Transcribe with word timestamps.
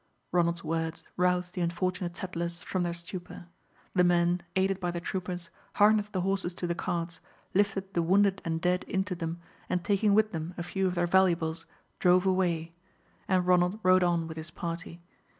Ronald's 0.31 0.63
words 0.63 1.03
roused 1.15 1.53
the 1.53 1.61
unfortunate 1.61 2.15
settlers 2.17 2.63
from 2.63 2.81
their 2.81 2.91
stupor. 2.95 3.45
The 3.93 4.03
men, 4.03 4.41
aided 4.55 4.79
by 4.79 4.89
the 4.89 4.99
troopers, 4.99 5.51
harnessed 5.75 6.11
the 6.11 6.21
horses 6.21 6.55
to 6.55 6.65
the 6.65 6.73
carts, 6.73 7.19
lifted 7.53 7.93
the 7.93 8.01
wounded 8.01 8.41
and 8.43 8.59
dead 8.59 8.83
into 8.85 9.13
them, 9.13 9.41
and 9.69 9.83
taking 9.83 10.15
with 10.15 10.31
them 10.31 10.55
a 10.57 10.63
few 10.63 10.87
of 10.87 10.95
their 10.95 11.05
valuables, 11.05 11.67
drove 11.99 12.25
away, 12.25 12.73
and 13.27 13.45
Ronald 13.45 13.79
rode 13.83 14.01
on 14.01 14.27
with 14.27 14.37
his 14.37 14.49
party. 14.49 15.03